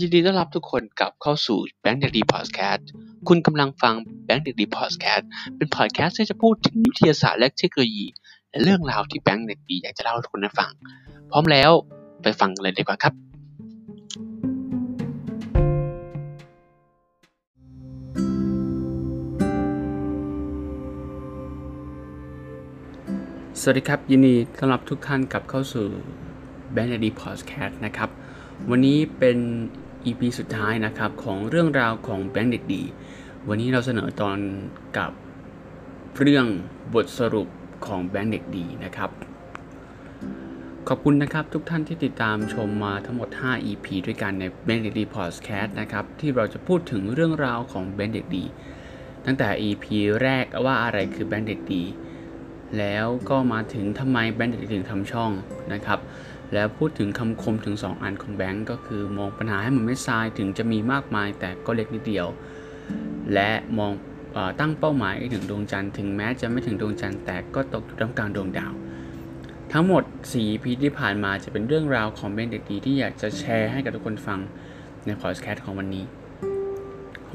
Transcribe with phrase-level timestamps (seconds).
[0.00, 2.88] ยินดีต้อนรับทุกคนกลับเข้าสู่แบงค์เด็กดีพอดแคสต์
[3.28, 8.06] คุณกำลังฟังแบงค์เด็กดีพอดแคสต์เป็นพอดแคสต์ที่จะพูดถึงวิทยาศาสตร์และเทคโนโลยี
[8.50, 10.70] และเรื่องราวที่แบงค์เด็กดีอยากจะเล่าให้ทุกคนได้ฟัง
[11.30, 11.70] พร้อมแล้ว
[12.22, 13.14] ไปฟังกันเลยดีกว่าครับ
[23.60, 25.86] สวัสดีครับ ยินดีต้อนรับทุกท่านกลับเข้าสู่
[26.72, 28.10] แบงค์เด็กดีพอดแคสต์นะครับ
[28.70, 29.38] วันนี้เป็น
[30.06, 32.82] EP สุดท้ายนะครับของเรื่องราวของแบงค์เด็กดี
[33.48, 34.38] วันนี้เราเสนอตอน
[34.96, 35.10] กับ
[36.18, 36.46] เรื่อง
[36.94, 37.48] บทสรุป
[37.86, 39.10] ของแบงค์เด็กดีนะครับ
[40.88, 48.44] ขอบคุณนะครับทุกท่านที่ติดตามชมมาทั้งหมด 5 EP ด้วยกันในแบงค์เด็กดีพอดแคสต์นะครับที่เราจะพูดถึงเรื่องราวของแบงค์เด็กดี
[49.26, 49.84] ตั้งแต่ EP
[50.22, 51.82] แรกว่าอะไรคือแบงค์เด็กดี
[52.78, 55.30] แล้วก็มาถึงทำไมแบงค์เด็กดีถึงทำช่อง
[55.72, 55.98] นะครับ
[56.54, 62.26] แล้วพูดถึงคำคมถึง 2 อันของแบงก์ก็คือมองปัญหาให้มันไม่ทรายถึงจะมีมากมายแต่ก็เล็กนิดเดียว
[63.34, 63.92] และมอง
[64.36, 68.72] อตั้งเป้าหมายถึงดวงจันทร์ถึงแม้จะไม่ถึงดวงจันทร์แต่ก็ตกอยู่ท่ามกลางดวงดาว
[69.72, 70.02] ทั้งหมด
[70.34, 74.38] 4พีที่ผ่านมาจะเป็นเรื่องราวของเบนเด็กดีที่อยากจะแชร์ให้กับทุกคนฟัง
[75.04, 76.04] ในพอดแคสต์ของวันนี้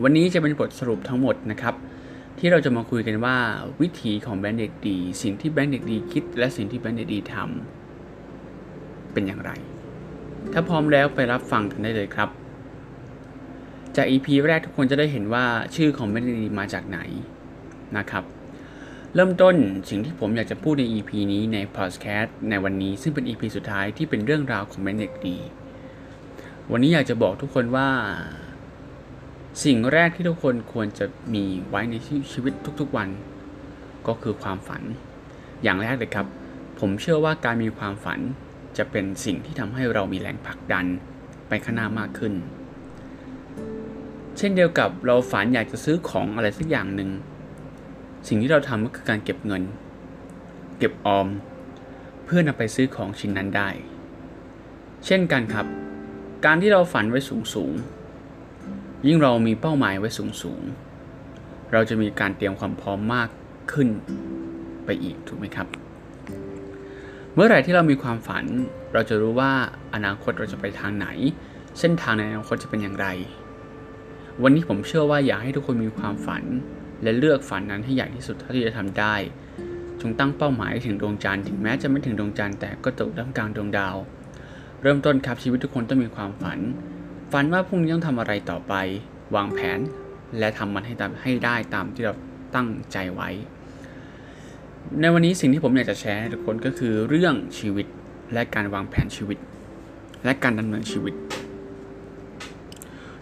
[0.04, 1.76] วันนี้จะเป็นบทสรุปทั้งหมดนะครับ
[2.40, 3.38] ที่เราจะมาคุยกันว่า
[3.82, 7.83] วิธีของแบงค์เด็กดี สิ่งที่แบงค์เด็กดีคิด และสิ่งที่แบงค์เด็กดีทำ
[9.14, 9.52] เป็นอย่างไร
[10.54, 12.30] ถ้าพร้อมแล้วไปรับฟังกันได้เลยครับ
[13.96, 17.00] จาก EP แรกทุกคนจะได้เห็นว่าชื่อของเมนดีมาจากไหน
[17.98, 18.24] นะครับ
[19.16, 19.56] เริ่มต้น
[19.90, 25.38] สิ่งที่ผมอยากจะพูดใน EP นี้ในพอดแคสต์ในวันนี้ซึ่งเป็น EP สุดท้ายที่เป็นเรื่องราวของเมนเด็กดี
[26.72, 27.90] วันนี้อยากจะบอกทุกคนว่า
[29.64, 31.96] สิ่งแรกที่ทุกคนควรจะมีไว้ใน
[32.32, 33.10] ชีวิตทุกๆวัน
[34.08, 34.82] ก็คือความฝัน
[35.64, 36.28] อย่างแรกเลยครับ
[36.80, 38.20] ผมเชื่อว่าการมีความฝัน
[38.78, 40.86] จะเป็นสิ่งที่ทำให้เรามีแรงผลักดัน
[41.48, 42.34] ไปข้างหน้ามากขึ้น
[44.38, 47.10] เช่นเดียวกับเราฝันอยากจะซื้อของอะไรสักอย่างหนึ่ง
[48.28, 49.64] สิ่งที่เราทำก็คือการเก็บเงิน
[50.78, 51.28] เก็บออม
[52.26, 53.70] เพื่อนำไปซื้อของชิ้นนั้นได้
[55.06, 55.66] เช่นกันครับ
[56.46, 57.74] การที่เราฝันไว้สูงสูง
[59.08, 60.62] ยิ่งเรามีเป้าหมายไว้สูงสูง
[61.72, 63.30] เราจะมีการเตรียมความพร้อมมาก
[63.72, 63.88] ขึ้น
[64.86, 65.83] ไปอีกถูกไหมครับ
[67.36, 68.46] เมื่อไหร่ที่เรามีความฝัน
[68.94, 69.52] เราจะรู้ว่า
[69.94, 71.08] อนาคตเราจะไปทางไหน
[71.80, 73.08] เส้นทางในอนาคตจะเป็นอย่างไร
[74.44, 76.44] วันนี้ผมเชื่อว่าอยากให้ทุกคนมีความฝัน
[77.04, 79.16] และเลือกฝันนั้นให้ใหญ่ที่สุดเท่าที่จะทำได้
[80.02, 83.96] จงตั้งเป้าหมายถึงดวงจันทร์ถึงแม้จะไม่ถึงดวงจันทร์แต่ก็ตกท่ามกลางดวงดาว
[84.82, 86.60] เริ่มต้นครับชีวิตทุกคนต้องมีความฝัน
[87.32, 88.74] ฝันว่าพรุ่งนี้ต้องทำอะไรต่อไป
[89.36, 89.80] วางแผน
[90.40, 92.14] และทำมันให้ให้ได้ตามที่เรา
[92.56, 93.30] ตั้งใจไว้
[95.02, 97.88] ในวันนี้สิ่งที่ผมอยากจะแชร์ให้ทุกคนก็คือเรื่องชีวิต
[98.34, 99.38] และการวางแผนชีวิต
[100.24, 101.14] และการดำเนินชีวิต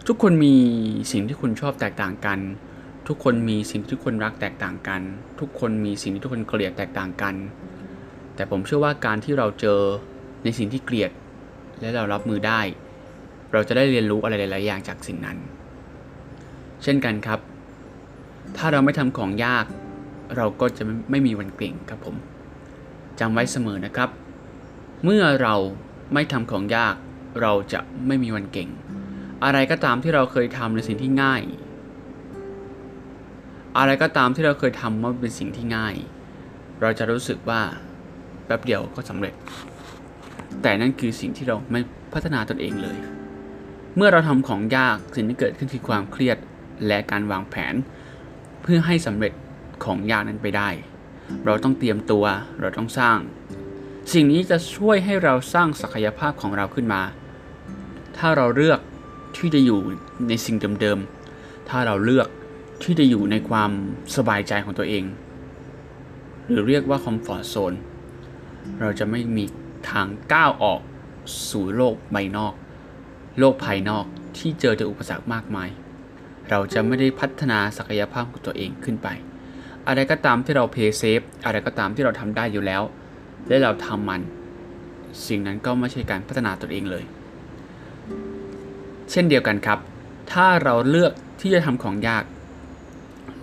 [0.08, 0.56] ทุกคนมี
[1.12, 2.40] สิ่งที่คุณชอบแตกต่างกัน
[3.08, 5.02] ทุกคนมีสิ่งที่ทุกคนรักแตกต่างกัน
[5.40, 7.36] ทุกคนมีสิ่งที่ทุกคนเกลียดแตกต่างกัน
[8.36, 9.80] แต่ผมเชื่อว่าการที่เราเจอ
[10.44, 11.12] ในสิ่งที่เกลียด
[11.82, 12.62] และเรารับมือได้
[13.54, 15.38] เราจะได้เรียนรู้อะไรหลาย ๆ อย่างจากสิ่งนั้น
[16.84, 17.40] เช่นกันครับ
[18.58, 19.66] ถ้าเราไม่ทำของยาก
[20.36, 22.16] เราก็จะไม่มีวันเก่งครับผม
[23.20, 24.10] จำไว้เสมอนะครับ
[25.04, 25.56] เมื่อเรา
[26.14, 26.96] ไม่ทำของยาก
[27.42, 28.70] เราจะไม่มีวันเก่ง
[29.44, 31.42] อะไรก็ตามที่เราเคยทำในสิ่งที่ง่าย
[33.78, 35.96] อะไรก็ตามที่เราเคยทำว่าเป็นสิ่งที่ง่าย
[36.82, 37.62] เราจะรู้สึกว่า
[38.46, 39.34] แป๊บเดียวก็สำเร็จ
[40.62, 41.82] แต่นั่นคือสิ่งที่เราไม่
[42.14, 42.98] พัฒนาตนเองเลย
[43.96, 46.38] เมื่อเราทำของยากสิ่งที่เกิดขึ้นคือความเครียด
[46.88, 47.74] และการวางแผน
[48.62, 49.34] เพื่อให้สำเร็จ
[49.84, 50.70] ของยากนั้นไปได้
[51.46, 52.26] เราต้องเตรียมตัว
[52.62, 53.18] เราต้องสร้าง
[54.14, 57.02] สิ่งนี้จะช่วยให้เราสร้างศักยภาพของเราขึ้นมา
[58.18, 58.80] ถ้าเราเลือก
[59.38, 59.80] ที่จะอยู่
[60.28, 62.28] ในสิ่งเดิมๆ ถ้าเราเลือก
[62.84, 63.72] ที่จะอยู่ในความ
[64.16, 65.04] สบายใจของตัวเอง
[66.50, 67.74] หรือเรียกว่าคอมฟอร์ทโซน
[68.82, 69.46] เราจะไม่มี
[69.90, 70.82] ทางก้าวออก
[71.50, 72.54] สู่โลกใบนอก
[73.40, 74.06] โลกภายนอก
[74.38, 75.70] ที่เจอแต่อุปสรรคมากมาย
[76.50, 79.08] เราจะไม่ได้พัฒนาศักยภาพของตัวเองขึ้นไป
[79.88, 82.82] อะไรก็ตามที่เราเพย์เซฟอะไรก็ตามที่เราทำได้อยู่แล้ว
[83.48, 84.22] และเราทำมัน
[85.28, 87.04] สิ่งนั้นก็ไม่ใช่การพัฒนาตนเองเลย
[89.12, 89.80] เช่นเดียวกันครับ
[90.32, 91.12] ถ้าเราเลือก
[91.42, 92.24] ที่จะทำของยาก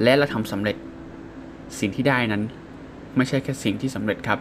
[0.02, 0.76] และเราทำสำเร็จ
[1.78, 2.42] สิ่งที่ได้นั้น
[3.16, 4.38] ไม่ใช่แค่สิ่งที่สำเร็จครับ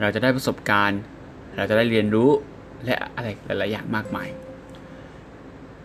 [0.00, 1.00] เราจะได้ประสบการณ์
[1.56, 2.30] เราจะได้เรียนรู้
[2.84, 4.28] และอะไรหลายๆอย่างมากมาย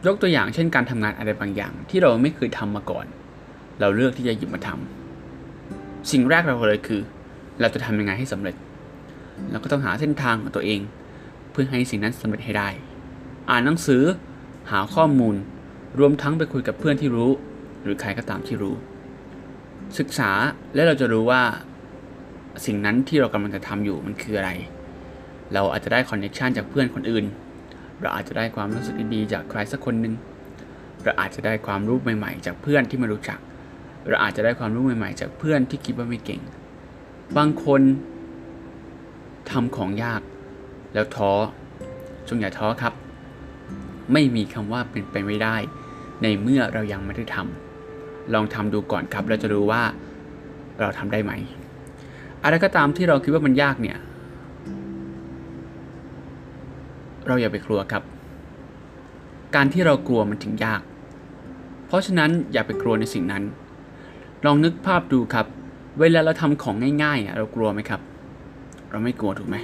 [0.06, 3.06] ยกตัวอย่างเช่นการทำงานอะไรบางอย่าง ที่เราไม่เคยทำมาก่อน
[3.80, 5.09] เราเลือกที่จะหยิบมาทำ
[6.12, 7.02] สิ่งแรกเราเลยคือ
[7.60, 8.56] เราจะทำยังไงให้สำเร็จ
[9.52, 10.80] เราก็ต้องหาเส้นทางของตัวเอง
[11.52, 12.70] เพื่อให้สิ่งนั้นสำเร็จให้ได้
[13.50, 14.04] อ่านหนังสือ
[14.72, 15.36] หาข้อมูล
[16.00, 17.32] รวมทั้งไปคุยกับเพื่อนที่รู้
[17.84, 18.76] หรือใครก็ตามที่รู้
[20.00, 20.32] ศึกษา
[20.76, 21.42] และเราจะรู้ว่า
[22.66, 24.52] สิ่งนั้นที่เรากำลังจะทำอยู่มันคืออะไร
[25.54, 27.26] เราอาจจะได้คอนเนคชันจากเพื่อนคนอื่น
[28.02, 30.14] เราอาจจะได้ความรู้สึกดีๆจากใครสักคนหนึ่ง
[31.04, 33.40] เราอาจจะได้ความรู้ใหม่ๆ จากเพื่อนที่ไม่รู้จัก
[34.10, 36.42] เราอาจจะได้ความรู้ใหม่ๆ จากเพื่อนที่คิดว่าไม่เก่ง
[37.38, 37.82] บางคน
[39.52, 40.22] ทำของยาก
[40.94, 41.32] แล้วท้อ
[42.28, 42.94] จงอย่าท้อครับ
[44.14, 45.56] ไม่มีคำว่าเป็นไปไม่ได้
[46.24, 49.84] ในเมื่อเรายังไม่ได้ทำลองทำดูก่อนครับแล้วจะรู้ว่า
[50.80, 51.32] เราทำได้ไหม
[52.44, 53.98] อะไรก็ตามที่เราคิดว่ามันยากเนี่ย
[57.28, 58.04] เราอย่าไปกลัวครับ
[59.56, 60.82] การที่เรากลัวมันถึงยาก
[61.88, 63.44] เพราะฉะนั้นอย่าไปกลัวในสิ่งนั้น
[64.46, 65.46] ลองนึกภาพดูครับ
[66.00, 68.02] เวลาเราทำของง่ายๆเรากลัวไหมครับ
[68.92, 69.58] เราไม่กลัวถูกไหม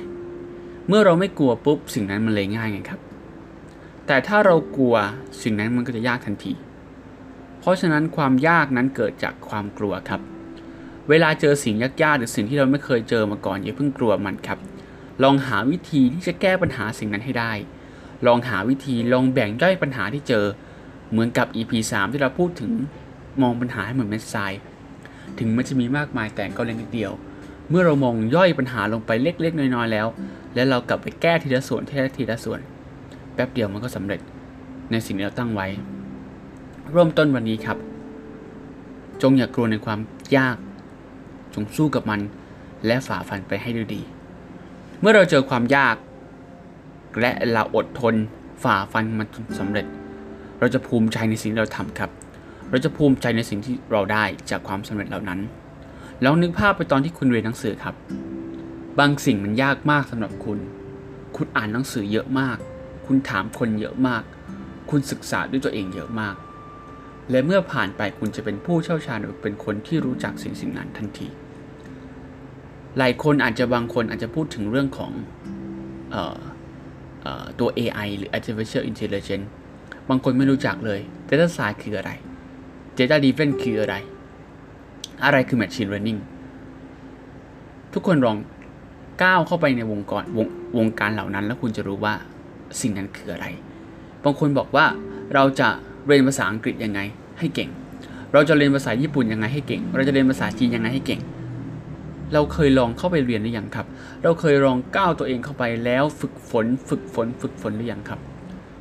[0.88, 3.00] เมื่อเราไม่กลัวปุ๊บสิ่งนั้นมันเลยง่ายไงครับ
[4.08, 4.96] แต่ถ้าเรากลัว
[5.42, 6.54] สิ่งนั้นมันก็จะยากทันที
[7.60, 10.22] เพราะฉะนั้นความยากนั้นเกิดจากความกลัวครับ
[11.10, 14.60] เวลาเจอสิ่งยากๆหรือสิ่งที่เราไม่เคยเจอมาก่อนอย่าเพิ่งกลัวมันครับ
[15.24, 17.52] ลองหาวิธีที่จะแก้ปัญหาสิ่งนั้นให้ได้
[18.28, 20.46] ลองหาวิธีลองแบ่งย่อยปัญหาที่เจอ
[21.12, 22.72] เหมือนกับ EP 3 ที่เราพูดถึง
[23.42, 24.54] มองปัญหาให้เหมือนเม็ดทราย
[25.40, 27.12] ถึงมันจะมีมากมายแต่ก็เล็กนิดเดียว
[27.70, 30.08] เมื่อเรามองย่อยปัญหาลงไปเล็กๆ น้อยๆแล้ว
[30.56, 32.60] แล้วเรากลับไปแก้ทีละส่วนทีละทีละส่วน
[33.34, 34.20] แป๊บเดียวมันก็สำเร็จ
[34.92, 35.68] ในสิ่งที่เราตั้งไว้
[36.92, 37.78] เริ่มต้นวันนี้ครับ
[39.22, 40.00] จงอย่ากลัวในความ
[40.38, 40.58] ยาก
[41.54, 42.20] จงสู้กับมัน
[42.86, 44.02] และฝ่าฟันไปให้ดูดี
[45.00, 45.96] เมื่อเราเจอความยาก
[47.20, 48.16] และเราอดทน
[48.64, 49.86] ฝ่าฟันมันจนสำเร็จ
[50.60, 52.10] เราจะภูมิใจในสิ่งที่เราทำครับ
[52.70, 55.40] เราจะภูมิใจในสิ่งที่เราได้จากความสำเร็จเหล่านั้น
[56.24, 57.96] ลองนึกภาพไปตอนที่คุณเรียนหนังสือครับ
[59.00, 60.60] บางสิ่งมันยากมากสำหรับคุณ
[61.36, 62.58] คุณอ่านหนังสือเยอะมาก
[63.08, 64.24] คุณถามคนเยอะมาก
[64.90, 66.36] คุณศึกษาด้วยตัวเองเยอะมาก
[67.32, 71.28] และเมื่อผ่านไปคุณจะเป็นผู้เชี่ยวชาญหรือเป็นคนที่รู้จักสิ่งสิ่งนั้นทันที
[72.98, 75.12] หลายคนอาจจะบางคนอาจจะพูดถึงเรื่องของ
[76.16, 76.40] ออ
[77.22, 79.48] เออตัว AI หรือ artificial intelligence
[80.10, 82.12] บางคนไม่รู้จักเลย data science คืออะไร
[82.98, 83.96] data driven คืออะไร
[85.24, 86.20] อะไรคือ machine learning
[87.94, 88.38] ทุกคนลอง
[89.24, 90.48] ก้าวเข้าไปในวงการวง
[90.78, 92.14] วงการเหล่านั้นแล้วคุณจะรู้ว่า
[92.82, 93.48] สิ่งนั้นคืออะไร
[94.24, 94.86] บางคนบอกว่า
[95.34, 95.70] เราจะ
[96.06, 97.00] เรียนภาษาอังกฤษยังไง
[97.40, 97.70] ให้เก่ง
[98.34, 101.22] เราจะเรียนภาษาญี่ปุ่นยังไงให้เก่ง เราจะเรียนภาษาจีนยังไงให้เก่ง
[102.34, 103.86] เราเคยลองเข้าไปเรียนหรือยังครับ
[104.24, 108.20] เราเคยลองก้าวตัวเองเข้าไปแล้วฝึกฝน ฝึกฝน ฝึกฝนหรือยังครับ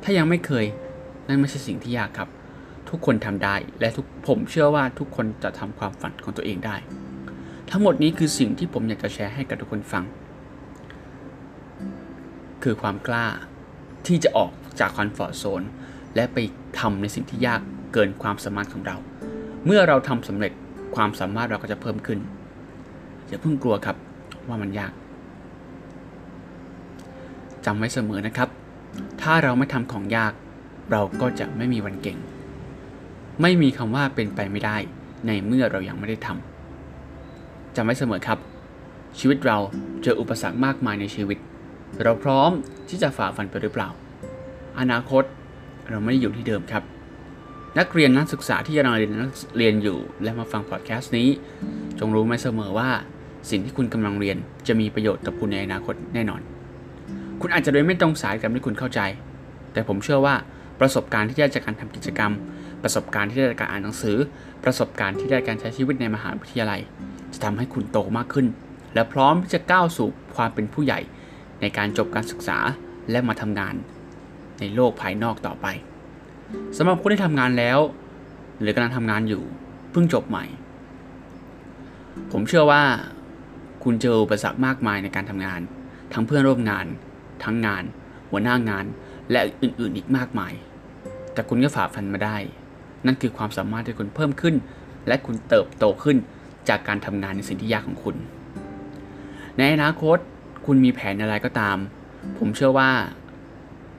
[0.03, 0.65] ถ้ายังไม่เคย
[1.27, 2.29] นั่นไม่ใช่สิ่งที่ยากครับ
[2.89, 6.75] ทุกคนทำได้ และทุกผมเชื่อว่าทุกคนจะทำความฝันของตัวเองได้
[7.71, 10.03] ทั้งหมดนี้คือสิ่งที่ผมอยากจะแชร์ให้กับทุกคนฟัง
[12.63, 13.25] คือความกล้า
[14.07, 15.63] ที่จะออกจากคอนฟอร์ทโซน
[16.15, 16.37] และไป
[16.79, 17.61] ทำในสิ่งที่ยาก
[17.93, 18.95] เกินความสามารถของเรา
[19.65, 20.51] เมื่อเราทำสำเร็จ
[20.95, 22.19] ความสามารถเราก็จะเพิ่มขึ้น
[23.27, 23.95] อย่าเพิ่งกลัวครับ
[24.47, 24.91] ว่ามันยาก
[27.65, 28.49] จำไว้เสมอนะครับ
[29.21, 30.33] ถ้าเราไม่ทำของยาก
[30.91, 32.17] เราก็จะไม่มีวันเก่ง
[33.41, 34.77] ไม่มีคำว่าเป็นไปไม่ได้
[35.27, 38.39] ในเมื่อเรายังไม่ได้ทำจำไว้เสมอครับ
[39.19, 39.57] ชีวิตเรา
[40.03, 41.37] เจออุปสรรคมากมายในชีวิต
[42.03, 42.51] เราพร้อม
[42.89, 43.89] ที่จะฝ่าฟันไปหรือเปล่า
[44.79, 45.23] อนาคต
[45.89, 46.83] เราไม่ได้อยู่ที่เดิมครับ
[47.79, 49.13] นักเรียนนักศึกษาที่กำลังเรียน
[49.57, 51.29] เรียนอยู่ และมาฟังพอดแคสต์นี้
[51.99, 52.89] จงรู้ไว้เสมอว่า
[53.49, 56.41] สิ่งที่คุณกำลังเรียนจะมีประโยชน์กับคุณในอนาคตแน่นอน
[57.41, 58.99] คุณอาจจะเรียไม่ตรงสายกับที่คุณเข้าใจ
[59.73, 60.35] แต่ผมเชื่อว่า
[60.79, 62.31] ประสบการณ์ที่ได้จากการทำกิจกรรม
[62.87, 64.17] ประสบการณ์ที่ได้จากการอ่านหนังสือ
[64.63, 66.81] ประสบการณ์ที่ได้การใช้ชีวิตในมหาวิทยาลัย
[67.33, 68.47] จะทำให้คุณโตมากขึ้น
[68.93, 70.99] และพร้อมที่จะก้าวสู่ความเป็นผู้ใหญ่
[71.61, 72.57] ในการจบการศึกษา
[73.11, 73.75] และมาทำงาน
[74.59, 75.67] ในโลกภายนอกต่อไป
[76.77, 77.79] สำหรับคนที่ทำงานแล้ว
[78.61, 79.43] หรือกำลังทำงานอยู่
[79.91, 80.45] เพิ่งจบใหม่
[82.31, 82.83] ผมเชื่อว่า
[83.83, 85.61] คุณเจออุปสรรคมากมายในการทำงาน
[86.13, 86.85] ทั้งเพื่อนร่วมงาน
[87.43, 87.83] ทั้งงาน
[88.29, 88.85] หัวหน้างาน
[89.31, 90.53] และอื่นๆอีกมากมาย
[91.33, 92.37] แต่คุณก็ฝ่าฟันมาได้
[93.05, 94.55] นั่นคือความสามารถที่คุณเพิ่มขึ้น
[95.07, 96.17] และคุณเติบโตขึ้น
[96.69, 98.15] จากการทำงานในสิ่งที่ยากของคุณ
[99.57, 100.17] ในอนาคต
[100.65, 101.77] คุณมีแผนอะไรก็ตาม
[102.37, 102.89] ผมเชื่อว่า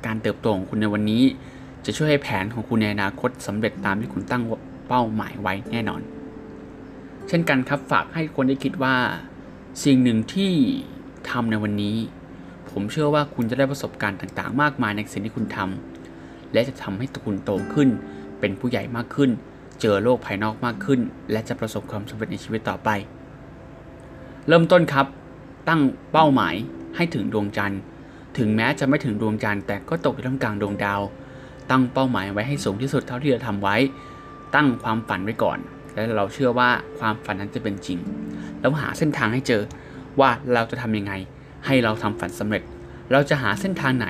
[0.07, 1.23] การเติบโตของคุณในวันนี้
[1.85, 4.43] จะช่วยให้แผนของคุณในอนาคตสำเร็จตามที่คุณตั้ง
[4.89, 6.01] เป้าหมายไว้แน่นอน
[7.29, 8.97] เช่นกันครับฝากให้คนได้คิดว่า
[9.85, 10.53] สิ่งหนึ่งที่
[11.31, 11.97] ทำในวันนี้
[12.71, 17.89] ผมเชื่อว่าคุณจะได้ประสบการณ์ต่างๆ มากมายในสิ่งที่คุณทำและจะทำให้คุณโตขึ้น
[18.41, 19.31] เป็นผู้ใหญ่มากขึ้น
[19.81, 21.01] เจอโลกภายนอกมากขึ้น
[21.33, 22.89] และจะประสบความสำเร็จในชีวิตต่อไป
[24.49, 25.07] เริ่มต้นครับ
[25.69, 25.81] ตั้ง
[26.13, 26.55] เป้าหมาย
[26.97, 27.81] ให้ถึงดวงจันทร์
[28.39, 31.01] ถึงแม้จะไม่ถึงดวงจันทร์แต่ก็ตกอยู่ท่ามกลางดวงดาว
[31.71, 33.77] ตั้งเป้าหมายไว้ให้สูงที่สุดเท่าที่จะทำไว้
[34.55, 35.59] ตั้งความฝันไว้ก่อน
[35.95, 37.99] และเราเชื่อว่าความฝันนั้นจะเป็นจริง
[38.61, 39.63] แล้วหาเส้นทางให้เจอ
[40.21, 41.13] ว่าเราจะทำยังไง
[41.67, 42.63] ให้เราทำฝันสำเร็จ
[43.13, 44.09] เราจะหาเส้นทางไหน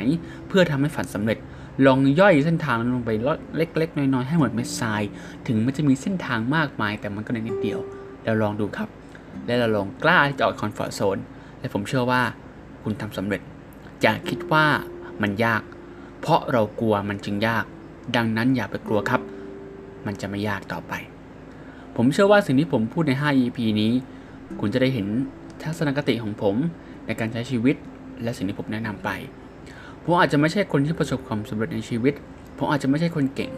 [0.49, 1.39] เพื่อทำให้ฝันสำเร็จ
[1.87, 3.11] ลองย่อยเส้นทางลงไป
[3.57, 5.03] เล็ก ๆ น้อยๆให้หมดเม็ดทราย
[5.47, 7.81] ถึงมันจะมีเส้นทางมากมาย แต่มันก็ในนิดเดียว
[8.25, 8.89] แล้วลองดูครับ
[9.47, 11.19] และเราลองกล้าที่จะออกคอนฟอร์ทโซน
[11.61, 12.23] และผมเชื่อว่า
[12.83, 13.43] คุณทำสำเร็จ
[14.03, 14.67] อย่าคิดว่า
[15.23, 15.63] มันยาก
[16.21, 17.65] เพราะเรากลัวมันจึงยาก
[18.17, 19.21] ดังนั้นอย่าไปกลัวครับ
[20.07, 20.93] มันจะไม่ยากต่อไป
[21.97, 23.93] ผมเชื่อว่าสิ่งที่ผมพูดใน 5 EP นี้
[24.61, 25.07] คุณจะได้เห็น
[25.63, 26.55] ทัศนคติของผม
[27.07, 27.77] ในการใช้ชีวิต
[28.23, 29.11] และสิ่งที่ผมแนะนำไป
[30.09, 32.15] ผมอาจจะไม่ใช่คนที่ประสบความสำเร็จในชีวิต
[32.59, 33.53] ผมอาจจะไม่ใช่คนเก่ง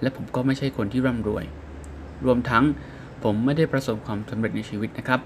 [0.00, 1.44] และผมก็ไม่ใช่คนที่ร่ำรวย
[2.24, 2.64] รวมทั้ง
[3.22, 5.20] ผมไม่ได้ประสบความสำเร็จในชีวิตนะครับ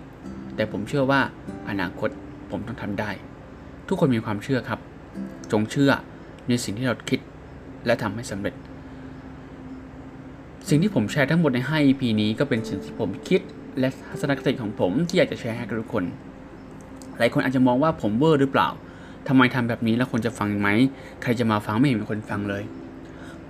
[0.55, 1.21] แต่ผมเชื่อว่า
[1.69, 2.11] อนาคต
[2.51, 3.11] ผมต้องทำได้
[3.89, 4.81] ทุกคนมีความเชื่อครับ
[5.53, 5.91] จงเชื่อ
[6.49, 7.21] ในสิ่งที่เราคิด
[7.87, 8.55] และทำให้สำเร็จ
[10.69, 13.41] สิ่งที่ผมแชร์ทั้งหมดใน 5 EP นี้ก็เป็นสิ่งที่ผมคิด
[13.79, 16.05] และทัศนคติของผมที่อยากจะแชร์ให้กับทุกคน
[17.19, 18.69] หลายคนอาจจะมองว่าผมเวอร์หรือเปล่า
[19.29, 20.69] ทำไมทำแบบนี้แล้วคนจะฟังไหม
[21.23, 22.63] ใครจะมาฟังไม่เห็นมีคนฟังเลย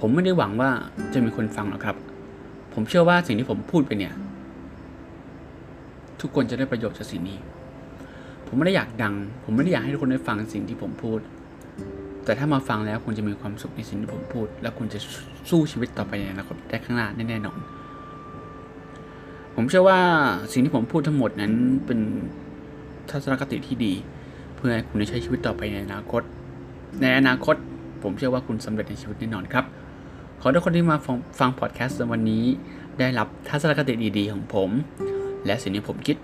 [0.00, 0.70] ผมไม่ได้หวังว่า
[1.14, 1.96] จะมีคนฟังหรอกครับ
[2.74, 4.12] ผมเชื่อว่าสิ่งที่ผมพูดไปเนี่ย
[6.20, 7.38] ทุกคนจะได้ประโยชน์จากสิ่งนี้
[8.46, 9.14] ผมไม่ได้อยากดัง
[9.44, 11.20] ผมไม่ได้อยากให้ทุกคนได้ฟังสิ่งที่ผมพูด
[12.24, 14.98] แต่ถ้ามาฟังแล้วคุณจะมีความสุขในสิ่งที่ผมพูด และคุณจะ
[15.50, 17.58] สู้ชีวิตต่อไปในอนาคตได้ข้างหน้าแน่นอน
[19.54, 19.98] ผมเชื่อว่า
[20.52, 21.52] สิ่งที่ผมพูดทั้งหมดนั้น
[21.86, 21.98] เป็น
[23.10, 23.92] ทัศนคติที่ดี
[24.66, 26.22] พื่อให้คุณได้ใช้ชีวิตต่อไปในอนาคต
[27.00, 27.56] ในอนาคต
[28.02, 29.64] ผมเชื่อว่าคุณสำเร็จในชีวิตแน่นอนครับ
[30.40, 30.98] ขอทุกคนที่มา
[31.40, 32.44] ฟังพอดแคสต์วันนี้
[32.98, 34.70] ได้รับทัศนคติดีๆ ของผม
[35.46, 36.16] และสิ่งที่ผมคิด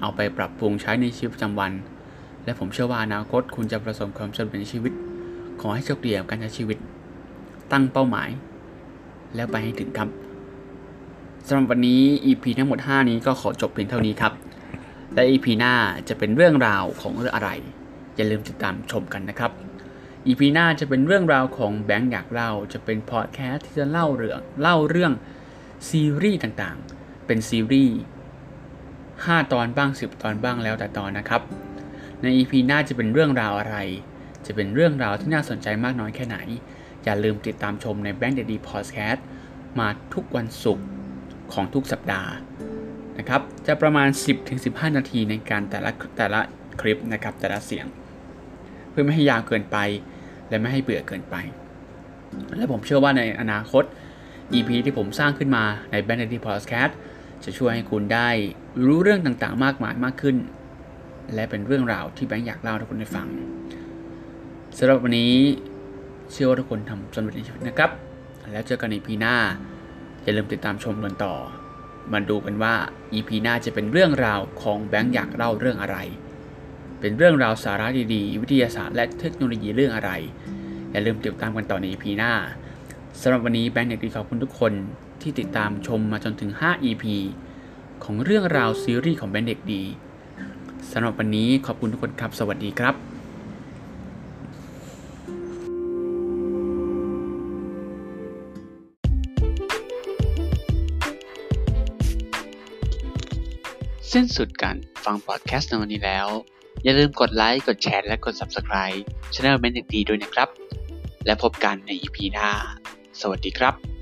[0.00, 1.72] เอาไปปรับปรุงใช้ในชีวิตประจำวัน
[2.44, 4.92] และผมเชื่อว่าอนาคตคุณจะประสบความสำเร็จในชีวิต
[5.60, 6.78] ขอให้โชคดีกับการใช้ชีวิต
[7.72, 8.28] ตั้งเป้าหมาย
[9.34, 10.08] แล้วไปให้ถึงครับ
[11.46, 14.32] สำหรับวันนี้ EP ทั้งหมด 5 นี้ก็ขอจบเพียงเท่านี้ครับ
[15.14, 15.74] และ EP หน้า
[16.08, 17.50] จะเป็นเรื่องราวของเรื่องอะไร
[18.16, 19.52] อย่าลืมติดตามชมกันนะครับ
[20.26, 25.12] EP หน้าจะเป็นเรื่องราวของแบงค์อยากเล่า จะเป็นพอดแคสต์ที่จะเล่าเรื่องเล่าเรื่อง
[25.88, 27.96] ซีรีส์ต่างๆ เป็นซีรีส์
[28.74, 31.42] 5 ตอนบ้าง 10 ตอนบ้างแล้วแต่ตอนนะครับ
[32.22, 33.76] ใน EP หน้าจะเป็นเรื่องราวอะไร
[34.46, 36.38] จะเป็นเรื่องราวที่น่าสนใจมากน้อยแค่ไหน
[37.04, 39.20] อย่าลืมติดตามชมใน Bank Daddy Podcast
[39.78, 40.86] มาทุกวันศุกร์
[41.52, 42.30] ของทุกสัปดาห์
[43.18, 44.08] นะครับ จะประมาณ
[44.52, 46.40] 10-15 นาทีในการแต่ละแต่ละ
[46.80, 47.86] คลิปนะครับ แต่ละเสียง
[48.90, 49.78] เพื่อไม่ให้ยาวเกินไป
[50.48, 51.36] และไม่ให้เบื่อเกินไป
[52.56, 53.84] และผมเชื่อว่าในอนาคต
[54.52, 56.92] EP ที่ผมสร้างขึ้นมาใน b a n d i Podcast
[57.44, 58.28] จะช่วยให้คุณได้
[58.86, 60.36] รู้เรื่องต่างๆ มากมายมากขึ้น
[61.34, 63.26] และเป็นเรื่องราวที่แบงค์อยากเล่าให้ทุกคนได้ฟัง
[64.78, 65.34] สำหรับวันนี้
[66.32, 67.90] เชื่อว่าทุกคนทำสำเร็จในชีวิตนะครับ
[68.52, 69.36] แล้วเจอกันในปีหน้า
[70.22, 71.34] อย่าลืมติดตามชมกันต่อ
[72.12, 72.74] มาดูกันว่า
[73.12, 75.96] EP หน้าจะเป็นเรื่องราวของแบงค์อยากเล่าเรื่องอะไร
[77.00, 80.10] เป็นเรื่องราวสาระดีๆ วิทยาศาสตร์และเทคโนโลยีเรื่องอะไร
[80.90, 82.32] อย่าลืมติดตามกันต่อใน EP หน้า
[83.20, 84.72] สำหรับวันนี้แบงค์อยากดีขอบคุณทุกคน
[85.22, 87.04] ที่ติดตามชมมาจนถึง 5 EP
[88.04, 89.82] ของเรื่องราวซีรีส์ของแบงค์เด็กดี
[90.92, 93.13] สำหรับวันนี้ขอบคุณทุกคนครับ สวัสดีครับ
[104.14, 106.28] สิ้นสุดการฟังพอดแคสต์ในวันนี้แล้ว
[106.82, 109.00] อย่าลืมกดไลค์ กดแชร์ และกด Subscribe
[109.32, 110.48] ช่องแบนเด็กดีด้วยนะครับ
[111.26, 112.48] และพบกันใน EP หน้า
[113.20, 113.93] สวัสดีครับ